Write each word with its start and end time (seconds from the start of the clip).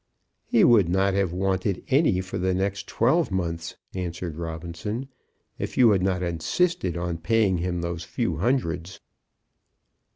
"He 0.47 0.63
would 0.63 0.89
not 0.89 1.13
have 1.13 1.31
wanted 1.31 1.83
any 1.89 2.21
for 2.21 2.39
the 2.39 2.55
next 2.55 2.87
twelve 2.87 3.29
months," 3.29 3.75
answered 3.93 4.35
Robinson, 4.35 5.07
"if 5.59 5.77
you 5.77 5.91
had 5.91 6.01
not 6.01 6.23
insisted 6.23 6.97
on 6.97 7.19
paying 7.19 7.59
him 7.59 7.81
those 7.81 8.03
few 8.03 8.37
hundreds." 8.37 8.99